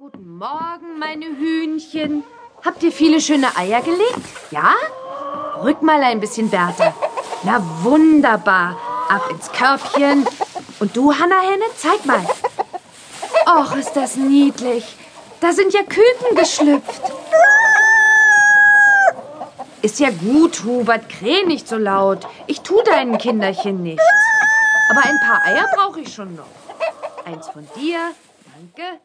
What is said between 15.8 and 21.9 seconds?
Küken geschlüpft. Ist ja gut, Hubert, kräh nicht so